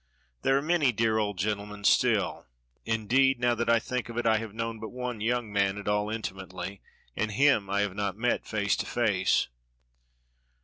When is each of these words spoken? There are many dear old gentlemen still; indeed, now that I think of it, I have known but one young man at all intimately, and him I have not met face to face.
There 0.41 0.57
are 0.57 0.63
many 0.63 0.91
dear 0.91 1.19
old 1.19 1.37
gentlemen 1.37 1.83
still; 1.83 2.47
indeed, 2.85 3.39
now 3.39 3.53
that 3.53 3.69
I 3.69 3.77
think 3.77 4.09
of 4.09 4.17
it, 4.17 4.25
I 4.25 4.37
have 4.37 4.51
known 4.51 4.79
but 4.79 4.89
one 4.89 5.21
young 5.21 5.53
man 5.53 5.77
at 5.77 5.87
all 5.87 6.09
intimately, 6.09 6.81
and 7.15 7.29
him 7.29 7.69
I 7.69 7.81
have 7.81 7.93
not 7.93 8.17
met 8.17 8.43
face 8.47 8.75
to 8.77 8.87
face. 8.87 9.47